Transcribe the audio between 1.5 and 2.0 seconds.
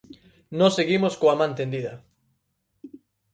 tendida.